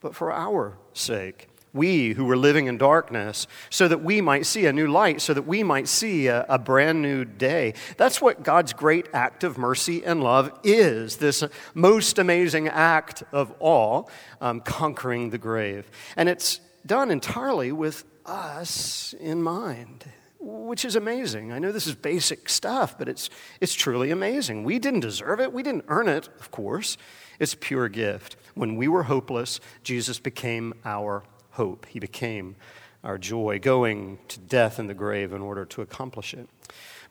but 0.00 0.14
for 0.14 0.32
our 0.32 0.78
sake 0.94 1.48
we 1.74 2.12
who 2.12 2.24
were 2.24 2.36
living 2.36 2.66
in 2.66 2.76
darkness, 2.78 3.46
so 3.70 3.88
that 3.88 4.02
we 4.02 4.20
might 4.20 4.46
see 4.46 4.66
a 4.66 4.72
new 4.72 4.86
light, 4.86 5.20
so 5.20 5.32
that 5.32 5.46
we 5.46 5.62
might 5.62 5.88
see 5.88 6.26
a, 6.26 6.44
a, 6.48 6.58
brand 6.58 7.00
new 7.00 7.24
day. 7.24 7.74
That's 7.96 8.20
what 8.20 8.42
God's 8.42 8.72
great 8.72 9.08
act 9.14 9.42
of 9.42 9.56
mercy 9.56 10.04
and 10.04 10.22
love 10.22 10.52
is 10.62 11.16
this 11.16 11.42
most 11.74 12.18
amazing 12.18 12.68
act 12.68 13.22
of 13.32 13.52
all, 13.58 14.10
um, 14.40 14.60
conquering 14.60 15.30
the 15.30 15.38
grave. 15.38 15.90
And 16.16 16.28
it's 16.28 16.60
done 16.84 17.10
entirely 17.10 17.72
with 17.72 18.04
us 18.26 19.14
in 19.18 19.42
mind. 19.42 20.04
Which 20.44 20.84
is 20.84 20.96
amazing. 20.96 21.52
I 21.52 21.60
know 21.60 21.70
this 21.70 21.86
is 21.86 21.94
basic 21.94 22.48
stuff, 22.48 22.98
but 22.98 23.08
it's, 23.08 23.30
it's 23.60 23.74
truly 23.74 24.10
amazing. 24.10 24.64
We 24.64 24.80
didn't 24.80 24.98
deserve 24.98 25.38
it. 25.38 25.52
We 25.52 25.62
didn't 25.62 25.84
earn 25.86 26.08
it, 26.08 26.28
of 26.40 26.50
course. 26.50 26.96
It's 27.38 27.54
pure 27.54 27.88
gift. 27.88 28.34
When 28.54 28.74
we 28.74 28.88
were 28.88 29.04
hopeless, 29.04 29.60
Jesus 29.84 30.18
became 30.18 30.74
our 30.84 31.22
hope. 31.52 31.86
He 31.86 31.98
became 31.98 32.56
our 33.02 33.18
joy, 33.18 33.58
going 33.58 34.18
to 34.28 34.38
death 34.38 34.78
in 34.78 34.86
the 34.86 34.94
grave 34.94 35.32
in 35.32 35.42
order 35.42 35.64
to 35.64 35.82
accomplish 35.82 36.34
it. 36.34 36.48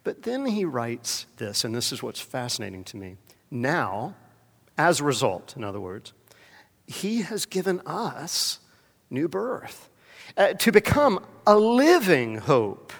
But 0.03 0.23
then 0.23 0.45
he 0.45 0.65
writes 0.65 1.25
this, 1.37 1.63
and 1.63 1.75
this 1.75 1.91
is 1.91 2.01
what's 2.01 2.21
fascinating 2.21 2.83
to 2.85 2.97
me. 2.97 3.17
Now, 3.49 4.15
as 4.77 4.99
a 4.99 5.03
result, 5.03 5.55
in 5.55 5.63
other 5.63 5.79
words, 5.79 6.13
he 6.87 7.21
has 7.21 7.45
given 7.45 7.81
us 7.85 8.59
new 9.09 9.27
birth. 9.27 9.89
uh, 10.37 10.53
to 10.53 10.71
become 10.71 11.23
a 11.45 11.57
living 11.57 12.37
hope 12.37 12.93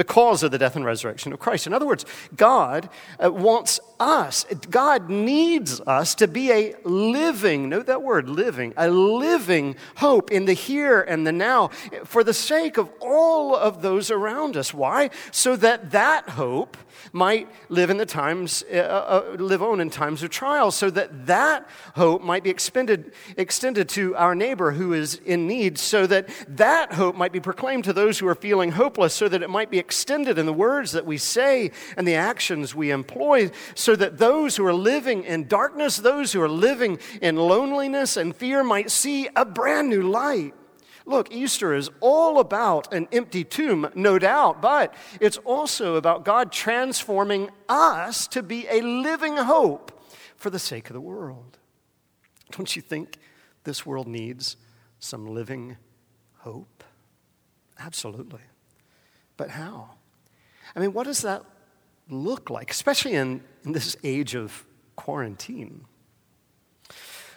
because 0.00 0.42
of 0.42 0.50
the 0.50 0.56
death 0.56 0.76
and 0.76 0.84
resurrection 0.86 1.30
of 1.30 1.38
Christ. 1.38 1.66
In 1.66 1.74
other 1.74 1.86
words, 1.86 2.06
God 2.34 2.88
uh, 3.22 3.30
wants 3.30 3.78
us, 4.00 4.46
God 4.70 5.10
needs 5.10 5.78
us 5.82 6.14
to 6.14 6.26
be 6.26 6.50
a 6.50 6.74
living, 6.84 7.68
note 7.68 7.84
that 7.84 8.02
word, 8.02 8.26
living, 8.26 8.72
a 8.78 8.88
living 8.88 9.76
hope 9.96 10.30
in 10.32 10.46
the 10.46 10.54
here 10.54 11.02
and 11.02 11.26
the 11.26 11.32
now 11.32 11.68
for 12.06 12.24
the 12.24 12.32
sake 12.32 12.78
of 12.78 12.88
all 13.02 13.54
of 13.54 13.82
those 13.82 14.10
around 14.10 14.56
us. 14.56 14.72
Why? 14.72 15.10
So 15.32 15.54
that 15.56 15.90
that 15.90 16.30
hope 16.30 16.78
might 17.12 17.48
live 17.68 17.90
in 17.90 17.96
the 17.96 18.06
times, 18.06 18.64
uh, 18.72 18.76
uh, 18.76 19.36
live 19.38 19.62
on 19.62 19.80
in 19.80 19.90
times 19.90 20.22
of 20.22 20.30
trial, 20.30 20.70
so 20.70 20.90
that 20.90 21.26
that 21.26 21.68
hope 21.94 22.22
might 22.22 22.42
be 22.42 22.50
expended, 22.50 23.12
extended 23.36 23.88
to 23.90 24.14
our 24.16 24.34
neighbor 24.34 24.72
who 24.72 24.92
is 24.92 25.16
in 25.26 25.46
need, 25.46 25.78
so 25.78 26.06
that 26.06 26.28
that 26.48 26.92
hope 26.94 27.16
might 27.16 27.32
be 27.32 27.40
proclaimed 27.40 27.84
to 27.84 27.92
those 27.92 28.18
who 28.18 28.26
are 28.26 28.34
feeling 28.34 28.72
hopeless, 28.72 29.14
so 29.14 29.28
that 29.28 29.42
it 29.42 29.50
might 29.50 29.70
be 29.70 29.78
extended 29.90 30.38
in 30.38 30.46
the 30.46 30.52
words 30.52 30.92
that 30.92 31.04
we 31.04 31.18
say 31.18 31.72
and 31.96 32.06
the 32.06 32.14
actions 32.14 32.76
we 32.76 32.92
employ, 32.92 33.50
so 33.74 33.96
that 33.96 34.18
those 34.18 34.54
who 34.54 34.64
are 34.64 34.72
living 34.72 35.24
in 35.24 35.48
darkness, 35.48 35.96
those 35.96 36.32
who 36.32 36.40
are 36.40 36.48
living 36.48 36.96
in 37.20 37.34
loneliness 37.34 38.16
and 38.16 38.36
fear, 38.36 38.62
might 38.62 38.88
see 38.88 39.28
a 39.34 39.44
brand 39.44 39.90
new 39.90 40.02
light. 40.02 40.54
Look, 41.06 41.32
Easter 41.32 41.74
is 41.74 41.90
all 41.98 42.38
about 42.38 42.94
an 42.94 43.08
empty 43.10 43.42
tomb, 43.42 43.90
no 43.96 44.16
doubt, 44.16 44.62
but 44.62 44.94
it's 45.20 45.38
also 45.38 45.96
about 45.96 46.24
God 46.24 46.52
transforming 46.52 47.50
us 47.68 48.28
to 48.28 48.44
be 48.44 48.68
a 48.70 48.80
living 48.82 49.36
hope 49.36 49.90
for 50.36 50.50
the 50.50 50.60
sake 50.60 50.88
of 50.88 50.94
the 50.94 51.00
world. 51.00 51.58
Don't 52.52 52.76
you 52.76 52.82
think 52.82 53.16
this 53.64 53.84
world 53.84 54.06
needs 54.06 54.56
some 55.00 55.26
living 55.26 55.78
hope? 56.38 56.84
Absolutely. 57.76 58.49
But 59.40 59.48
how? 59.48 59.88
I 60.76 60.80
mean, 60.80 60.92
what 60.92 61.04
does 61.04 61.22
that 61.22 61.42
look 62.10 62.50
like, 62.50 62.70
especially 62.70 63.14
in, 63.14 63.40
in 63.64 63.72
this 63.72 63.96
age 64.04 64.34
of 64.34 64.66
quarantine? 64.96 65.86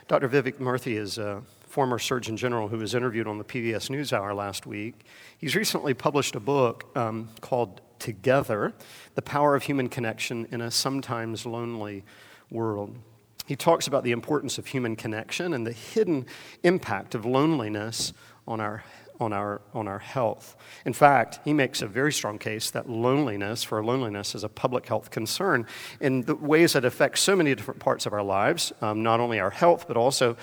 Dr. 0.10 0.27
Vivek 0.27 0.60
Murthy 0.60 0.98
is 0.98 1.17
a 1.17 1.43
former 1.65 1.98
Surgeon 1.98 2.36
General 2.36 2.67
who 2.67 2.79
was 2.79 2.93
interviewed 2.93 3.25
on 3.25 3.38
the 3.38 3.45
PBS 3.45 3.89
NewsHour 3.89 4.36
last 4.36 4.65
week. 4.65 5.05
He's 5.38 5.55
recently 5.55 5.93
published 5.93 6.36
a 6.36 6.41
book 6.41 6.91
um, 6.98 7.29
called 7.39 7.79
Together 8.00 8.74
The 9.15 9.22
Power 9.22 9.55
of 9.55 9.63
Human 9.63 9.88
Connection 9.88 10.45
in 10.51 10.60
a 10.60 10.72
Sometimes 10.72 11.45
Lonely 11.45 12.03
World. 12.51 13.00
He 13.45 13.55
talks 13.55 13.88
about 13.88 14.03
the 14.03 14.12
importance 14.12 14.57
of 14.57 14.67
human 14.67 14.98
connection 14.98 15.53
and 15.53 15.65
the 15.65 15.72
hidden 15.72 16.25
impact 16.63 17.15
of 17.15 17.25
loneliness 17.25 18.12
on 18.45 18.60
our 18.60 18.83
on 19.24 19.34
our, 19.34 19.62
on 19.74 19.88
our 19.88 20.00
health. 20.00 20.56
In 20.86 20.94
fact, 20.94 21.39
he 21.44 21.53
makes 21.53 21.82
a 21.82 21.88
very 21.88 22.13
strong 22.13 22.38
case 22.38 22.72
that 22.72 22.89
loneliness, 22.89 23.63
for 23.63 23.84
loneliness, 23.84 24.36
is 24.36 24.44
a 24.44 24.50
public 24.50 24.86
health 24.86 25.10
concern 25.10 25.65
in 26.00 26.22
the 26.22 26.36
ways 26.36 26.74
that 26.74 26.86
affect 26.86 27.20
so 27.20 27.36
many 27.36 27.56
different 27.56 27.80
parts 27.80 28.06
of 28.06 28.13
our 28.13 28.24
lives, 28.24 28.72
um, 28.82 29.01
not 29.01 29.20
only 29.20 29.39
our 29.39 29.50
health, 29.50 29.86
but 29.88 29.98
also 29.98 30.38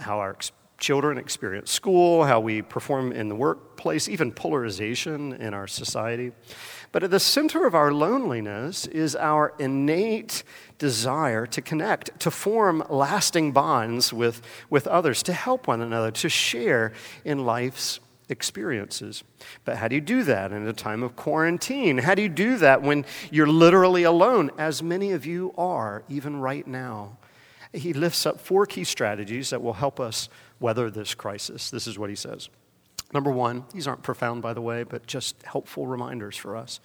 how 0.00 0.18
our 0.18 0.36
children 0.82 1.16
experience 1.16 1.70
school, 1.70 2.24
how 2.24 2.40
we 2.40 2.60
perform 2.60 3.12
in 3.12 3.28
the 3.28 3.36
workplace, 3.36 4.08
even 4.08 4.32
polarization 4.32 5.32
in 5.34 5.54
our 5.54 5.68
society. 5.68 6.32
But 6.90 7.04
at 7.04 7.10
the 7.10 7.20
center 7.20 7.66
of 7.66 7.74
our 7.74 7.92
loneliness 7.92 8.86
is 8.88 9.14
our 9.14 9.54
innate 9.58 10.42
desire 10.78 11.46
to 11.46 11.62
connect, 11.62 12.18
to 12.20 12.30
form 12.30 12.82
lasting 12.90 13.52
bonds 13.52 14.12
with, 14.12 14.42
with 14.68 14.88
others, 14.88 15.22
to 15.22 15.32
help 15.32 15.68
one 15.68 15.80
another, 15.80 16.10
to 16.10 16.28
share 16.28 16.92
in 17.24 17.46
life's 17.46 18.00
experiences. 18.32 19.22
But 19.64 19.76
how 19.76 19.86
do 19.86 19.94
you 19.94 20.00
do 20.00 20.24
that 20.24 20.50
in 20.50 20.66
a 20.66 20.72
time 20.72 21.04
of 21.04 21.14
quarantine? 21.14 21.98
How 21.98 22.16
do 22.16 22.22
you 22.22 22.28
do 22.28 22.56
that 22.58 22.82
when 22.82 23.04
you're 23.30 23.46
literally 23.46 24.02
alone, 24.02 24.50
as 24.58 24.82
many 24.82 25.12
of 25.12 25.24
you 25.24 25.54
are, 25.56 26.02
even 26.08 26.40
right 26.40 26.66
now? 26.66 27.18
He 27.72 27.92
lifts 27.92 28.26
up 28.26 28.40
four 28.40 28.66
key 28.66 28.84
strategies 28.84 29.50
that 29.50 29.62
will 29.62 29.74
help 29.74 30.00
us 30.00 30.28
weather 30.58 30.90
this 30.90 31.14
crisis. 31.14 31.70
This 31.70 31.86
is 31.86 31.98
what 31.98 32.10
he 32.10 32.16
says. 32.16 32.48
Number 33.12 33.30
one, 33.30 33.64
these 33.72 33.86
aren't 33.86 34.02
profound, 34.02 34.42
by 34.42 34.54
the 34.54 34.60
way, 34.60 34.82
but 34.82 35.06
just 35.06 35.40
helpful 35.42 35.86
reminders 35.86 36.36
for 36.36 36.56
us. 36.56 36.80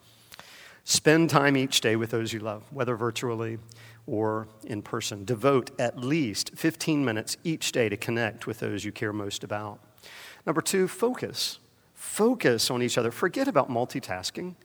Spend 0.84 1.30
time 1.30 1.58
each 1.58 1.82
day 1.82 1.96
with 1.96 2.12
those 2.12 2.32
you 2.32 2.39
love, 2.39 2.63
whether 2.72 2.96
virtually 2.96 3.60
or 4.06 4.48
in 4.63 4.82
person. 4.82 5.25
Devote 5.25 5.72
at 5.80 6.00
least 6.00 6.51
15 6.56 7.04
minutes 7.04 7.36
each 7.44 7.74
day 7.74 7.89
to 7.89 7.98
connect 7.98 8.48
with 8.48 8.60
those 8.60 8.86
you 8.86 8.92
care 8.92 9.12
most 9.12 9.44
about. 9.44 9.80
Number 10.46 10.62
two, 10.62 10.88
focus. 10.88 11.60
Focus 11.94 12.72
on 12.72 12.82
each 12.82 12.98
other. 12.98 13.12
Forget 13.12 13.48
about 13.48 13.70
multitasking 13.70 14.56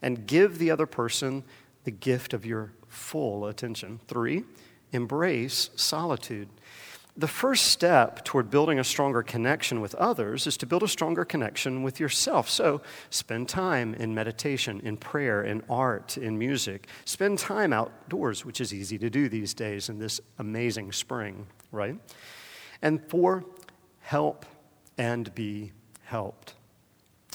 and 0.00 0.26
give 0.26 0.58
the 0.58 0.70
other 0.70 0.86
person 0.86 1.44
the 1.84 1.90
gift 1.90 2.32
of 2.32 2.46
your 2.46 2.72
full 2.88 3.46
attention. 3.46 4.00
Three, 4.06 4.44
embrace 4.92 5.70
solitude. 5.74 6.48
The 7.14 7.28
first 7.28 7.66
step 7.66 8.24
toward 8.24 8.50
building 8.50 8.78
a 8.78 8.84
stronger 8.84 9.22
connection 9.22 9.82
with 9.82 9.94
others 9.96 10.46
is 10.46 10.56
to 10.58 10.66
build 10.66 10.82
a 10.82 10.88
stronger 10.88 11.26
connection 11.26 11.82
with 11.82 12.00
yourself. 12.00 12.48
So 12.48 12.80
spend 13.10 13.50
time 13.50 13.92
in 13.94 14.14
meditation, 14.14 14.80
in 14.80 14.96
prayer, 14.96 15.42
in 15.42 15.62
art, 15.68 16.16
in 16.16 16.38
music. 16.38 16.86
Spend 17.04 17.38
time 17.38 17.72
outdoors, 17.72 18.46
which 18.46 18.62
is 18.62 18.72
easy 18.72 18.96
to 18.98 19.10
do 19.10 19.28
these 19.28 19.52
days 19.52 19.90
in 19.90 19.98
this 19.98 20.22
amazing 20.38 20.92
spring, 20.92 21.46
right? 21.70 21.96
And 22.80 23.06
four, 23.10 23.44
help 24.00 24.46
and 24.98 25.34
be 25.34 25.72
helped. 26.04 26.54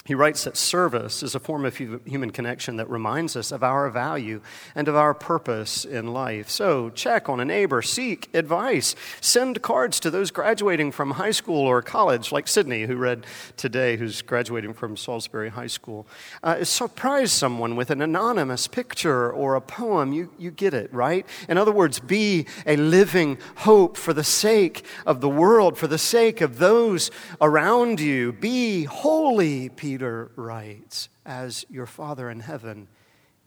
He 0.07 0.15
writes 0.15 0.45
that 0.45 0.55
service 0.55 1.21
is 1.21 1.35
a 1.35 1.39
form 1.39 1.65
of 1.65 1.75
human 1.75 2.29
connection 2.29 2.77
that 2.77 2.89
reminds 2.89 3.35
us 3.35 3.51
of 3.51 3.61
our 3.61 3.89
value 3.89 4.39
and 4.73 4.87
of 4.87 4.95
our 4.95 5.13
purpose 5.13 5.83
in 5.83 6.13
life. 6.13 6.49
So, 6.49 6.89
check 6.91 7.27
on 7.27 7.41
a 7.41 7.45
neighbor, 7.45 7.81
seek 7.81 8.29
advice, 8.33 8.95
send 9.19 9.61
cards 9.61 9.99
to 9.99 10.09
those 10.09 10.31
graduating 10.31 10.93
from 10.93 11.11
high 11.11 11.31
school 11.31 11.59
or 11.59 11.81
college, 11.81 12.31
like 12.31 12.47
Sydney, 12.47 12.83
who 12.83 12.95
read 12.95 13.25
today, 13.57 13.97
who's 13.97 14.21
graduating 14.21 14.75
from 14.75 14.95
Salisbury 14.95 15.49
High 15.49 15.67
School. 15.67 16.07
Uh, 16.41 16.63
surprise 16.63 17.33
someone 17.33 17.75
with 17.75 17.89
an 17.89 18.01
anonymous 18.01 18.65
picture 18.65 19.29
or 19.29 19.55
a 19.55 19.61
poem. 19.61 20.13
You, 20.13 20.31
you 20.37 20.51
get 20.51 20.73
it, 20.73 20.93
right? 20.93 21.25
In 21.49 21.57
other 21.57 21.73
words, 21.73 21.99
be 21.99 22.45
a 22.65 22.77
living 22.77 23.39
hope 23.57 23.97
for 23.97 24.13
the 24.13 24.23
sake 24.23 24.85
of 25.05 25.19
the 25.19 25.27
world, 25.27 25.77
for 25.77 25.87
the 25.87 25.97
sake 25.97 26.39
of 26.39 26.59
those 26.59 27.11
around 27.41 27.99
you. 27.99 28.31
Be 28.31 28.85
holy, 28.85 29.67
people 29.67 29.96
Peter 29.97 30.29
writes, 30.35 31.09
as 31.25 31.65
your 31.71 31.87
Father 31.87 32.29
in 32.29 32.41
heaven 32.41 32.87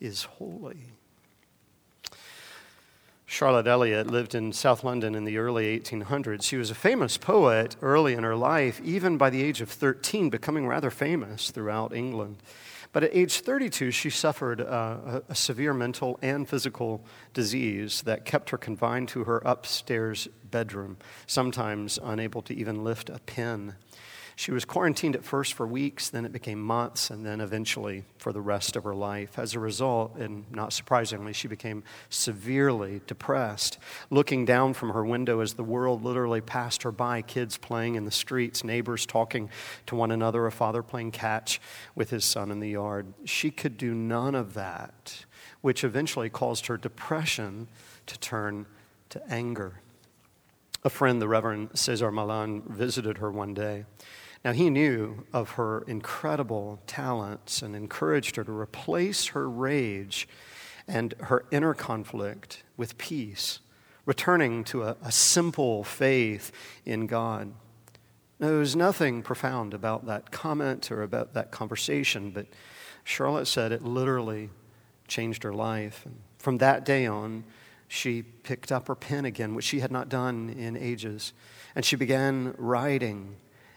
is 0.00 0.25
holy. 0.25 0.78
Charlotte 3.25 3.69
Elliott 3.69 4.09
lived 4.09 4.35
in 4.35 4.52
South 4.52 4.83
London 4.83 5.14
in 5.14 5.25
the 5.25 5.38
early 5.38 5.78
1800s. 5.78 6.42
She 6.42 6.57
was 6.57 6.69
a 6.69 6.75
famous 6.75 7.16
poet 7.16 7.76
early 7.80 8.14
in 8.14 8.25
her 8.25 8.35
life, 8.35 8.80
even 8.83 9.16
by 9.16 9.30
the 9.30 9.45
age 9.45 9.61
of 9.61 9.71
13, 9.71 10.28
becoming 10.28 10.66
rather 10.66 10.90
famous 10.90 11.52
throughout 11.52 11.95
England. 11.95 12.38
But 12.92 13.04
at 13.04 13.14
age 13.14 13.42
32, 13.42 13.92
she 13.92 14.11
suffered 14.11 14.61
uh, 14.61 14.64
a, 15.07 15.23
a, 15.28 15.35
severe 15.37 15.73
mental 15.73 16.19
and 16.21 16.49
physical 16.49 17.04
disease 17.33 18.02
that 18.02 18.25
kept 18.25 18.50
her 18.50 18.59
confined 18.59 19.07
to 19.11 19.23
her 19.23 19.40
upstairs 19.45 20.26
bedroom, 20.50 20.97
sometimes 21.28 22.00
unable 22.02 22.42
to 22.42 22.54
even 22.57 22.83
lift 22.83 23.09
a 23.09 23.21
pen. 23.21 23.76
She 24.37 24.53
was 24.53 24.65
quarantined 24.65 25.17
at 25.17 25.25
first 25.25 25.55
for 25.55 25.67
weeks, 25.67 26.09
then 26.09 26.25
it 26.25 26.33
became 26.33 26.61
months, 26.61 27.11
and 27.11 27.25
then 27.25 27.41
eventually 27.41 28.05
for 28.19 28.33
the 28.33 28.41
rest 28.41 28.77
of 28.77 28.85
her 28.85 28.95
life. 28.95 29.39
As 29.39 29.55
a 29.55 29.61
result, 29.61 30.17
and 30.17 30.51
not 30.51 30.73
surprisingly, 30.73 31.33
she 31.33 31.49
became 31.49 31.83
severely 32.09 33.01
depressed, 33.07 33.79
looking 34.09 34.45
down 34.45 34.75
from 34.75 34.91
her 34.91 35.05
window 35.05 35.41
as 35.41 35.55
the 35.55 35.65
world 35.65 36.03
literally 36.03 36.41
passed 36.41 36.83
her 36.83 36.93
by 36.93 37.23
kids 37.23 37.57
playing 37.57 37.95
in 37.95 38.05
the 38.05 38.11
streets, 38.11 38.65
neighbors 38.65 39.07
talking 39.07 39.51
to 39.87 39.95
one 39.95 40.11
another, 40.11 40.47
a 40.47 40.53
father 40.53 40.83
playing 40.83 41.11
catch 41.11 41.61
with 41.95 42.11
his 42.11 42.25
son 42.25 42.51
in 42.51 42.61
the 42.61 42.71
yard. 42.71 43.13
She 43.25 43.51
could 43.51 43.77
do 43.77 43.95
none 43.95 44.35
of 44.35 44.55
that, 44.55 45.25
which 45.61 45.85
eventually 45.85 46.31
caused 46.31 46.67
her 46.67 46.77
depression 46.77 47.69
to 48.07 48.19
turn 48.19 48.67
to 49.11 49.23
anger. 49.31 49.81
A 50.83 50.91
friend, 50.91 51.21
the 51.21 51.29
Reverend 51.29 51.71
Cesar 51.75 52.11
Malan, 52.11 52.63
visited 52.63 53.19
her 53.19 53.31
one 53.31 53.53
day. 53.53 53.85
Now, 54.45 54.53
he 54.53 54.71
knew 54.71 55.27
of 55.33 55.51
her 55.53 55.83
incredible 55.83 56.81
talents 56.87 57.61
and 57.61 57.77
encouraged 57.77 58.37
her 58.37 58.45
to 58.45 58.53
replace 58.53 59.27
her 59.29 59.49
rage 59.49 60.27
and 60.89 61.15
her 61.21 61.45
inner 61.51 61.75
conflict 61.75 62.63
with 62.79 62.97
peace, 62.97 63.61
returning 64.07 64.65
to 64.65 64.85
a, 64.85 64.97
a 65.03 65.13
simple 65.13 65.85
faith 65.85 66.51
in 66.87 67.07
God. 67.07 67.53
Now, 68.39 68.49
there 68.49 68.57
was 68.57 68.75
nothing 68.75 69.23
profound 69.23 69.75
about 69.75 70.07
that 70.07 70.31
comment 70.31 70.91
or 70.91 71.03
about 71.03 71.35
that 71.35 71.51
conversation, 71.51 72.31
but 72.31 72.47
Charlotte 73.05 73.47
said 73.47 73.71
it 73.71 73.83
literally 73.83 74.49
changed 75.07 75.43
her 75.43 75.53
life. 75.53 76.07
And 76.07 76.21
from 76.39 76.57
that 76.59 76.87
day 76.87 77.05
on, 77.05 77.45
she 77.92 78.23
picked 78.23 78.70
up 78.70 78.87
her 78.87 78.94
pen 78.94 79.25
again, 79.25 79.56
which 79.56 79.64
she 79.64 79.80
had 79.80 79.90
not 79.90 80.09
done 80.09 80.49
in 80.49 80.76
ages, 80.76 81.32
and 81.75 81.85
she 81.85 81.97
began 81.97 82.54
writing 82.56 83.35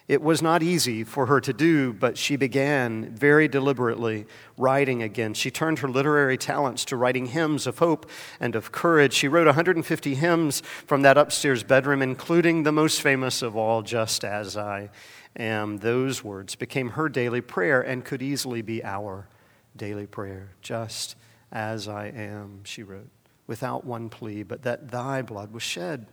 It 0.07 0.21
was 0.21 0.39
not 0.39 0.61
easy 0.61 1.03
for 1.03 1.25
her 1.25 1.41
to 1.41 1.51
do, 1.51 1.93
but 1.93 2.15
she 2.17 2.35
began 2.35 3.15
very 3.15 3.47
deliberately 3.47 4.27
writing 4.55 5.01
again. 5.01 5.33
She 5.33 5.49
turned 5.49 5.79
her 5.79 5.87
literary 5.87 6.37
talents 6.37 6.85
to 6.85 6.97
writing 6.97 7.27
hymns 7.27 7.65
of 7.65 7.79
hope 7.79 8.07
and 8.39 8.53
of 8.55 8.71
courage. 8.71 9.13
She 9.13 9.27
wrote 9.27 9.47
150 9.47 10.15
hymns 10.15 10.61
from 10.85 11.01
that 11.01 11.17
upstairs 11.17 11.63
bedroom, 11.63 12.03
including 12.03 12.63
the 12.63 12.71
most 12.71 13.01
famous 13.01 13.41
of 13.41 13.55
all, 13.55 13.81
Just 13.81 14.23
As 14.23 14.55
I 14.55 14.91
Am. 15.37 15.77
Those 15.77 16.23
words 16.23 16.53
became 16.53 16.89
her 16.89 17.09
daily 17.09 17.41
prayer 17.41 17.81
and 17.81 18.05
could 18.05 18.21
easily 18.21 18.61
be 18.61 18.83
our 18.83 19.27
daily 19.75 20.05
prayer. 20.05 20.51
Just 20.61 21.15
as 21.51 21.87
I 21.87 22.07
am, 22.07 22.63
she 22.63 22.83
wrote, 22.83 23.09
without 23.47 23.85
one 23.85 24.09
plea, 24.09 24.43
but 24.43 24.63
that 24.63 24.91
thy 24.91 25.21
blood 25.21 25.51
was 25.53 25.63
shed 25.63 26.07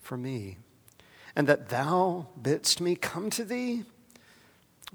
for 0.00 0.16
me 0.16 0.58
and 1.36 1.46
that 1.46 1.68
thou 1.68 2.26
bidst 2.40 2.80
me 2.80 2.96
come 2.96 3.28
to 3.30 3.44
thee? 3.44 3.84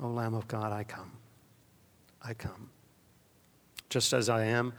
O 0.01 0.07
Lamb 0.07 0.33
of 0.33 0.47
God, 0.47 0.73
I 0.73 0.83
come. 0.83 1.11
I 2.23 2.33
come. 2.33 2.71
Just 3.89 4.11
as 4.11 4.27
I 4.27 4.45
am, 4.45 4.73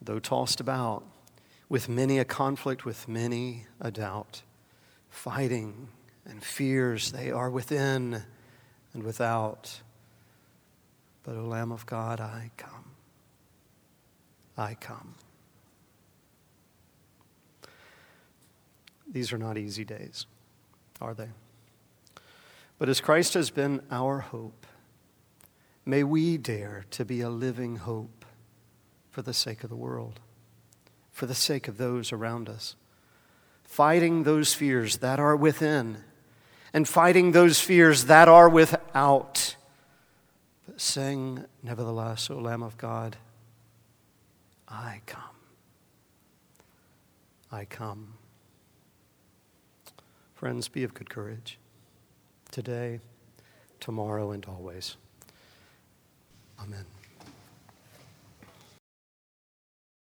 though 0.00 0.20
tossed 0.20 0.60
about, 0.60 1.04
with 1.68 1.88
many 1.88 2.18
a 2.18 2.24
conflict, 2.24 2.84
with 2.84 3.08
many 3.08 3.66
a 3.80 3.90
doubt, 3.90 4.42
fighting 5.10 5.88
and 6.24 6.44
fears, 6.44 7.10
they 7.10 7.30
are 7.32 7.50
within 7.50 8.22
and 8.94 9.02
without. 9.02 9.80
But, 11.24 11.36
O 11.36 11.44
Lamb 11.46 11.72
of 11.72 11.84
God, 11.86 12.20
I 12.20 12.50
come. 12.56 12.90
I 14.56 14.74
come. 14.74 15.14
These 19.12 19.32
are 19.32 19.38
not 19.38 19.58
easy 19.58 19.84
days 19.84 20.26
are 21.02 21.14
they? 21.14 21.28
But 22.78 22.88
as 22.88 23.00
Christ 23.00 23.34
has 23.34 23.50
been 23.50 23.82
our 23.90 24.20
hope, 24.20 24.66
may 25.84 26.04
we 26.04 26.36
dare 26.38 26.84
to 26.92 27.04
be 27.04 27.20
a 27.20 27.28
living 27.28 27.76
hope 27.76 28.24
for 29.10 29.22
the 29.22 29.34
sake 29.34 29.64
of 29.64 29.70
the 29.70 29.76
world, 29.76 30.20
for 31.10 31.26
the 31.26 31.34
sake 31.34 31.68
of 31.68 31.76
those 31.76 32.12
around 32.12 32.48
us, 32.48 32.76
fighting 33.64 34.22
those 34.22 34.54
fears 34.54 34.98
that 34.98 35.18
are 35.18 35.36
within 35.36 35.98
and 36.72 36.88
fighting 36.88 37.32
those 37.32 37.60
fears 37.60 38.06
that 38.06 38.28
are 38.28 38.48
without. 38.48 39.56
But 40.66 40.80
saying, 40.80 41.44
nevertheless, 41.62 42.30
O 42.30 42.38
Lamb 42.38 42.62
of 42.62 42.78
God, 42.78 43.16
I 44.68 45.02
come. 45.04 45.20
I 47.50 47.66
come. 47.66 48.14
Friends, 50.42 50.66
be 50.66 50.82
of 50.82 50.92
good 50.92 51.08
courage 51.08 51.56
today, 52.50 52.98
tomorrow, 53.78 54.32
and 54.32 54.44
always. 54.44 54.96
Amen. 56.60 56.84